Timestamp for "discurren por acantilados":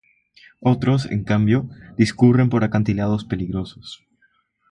1.95-3.23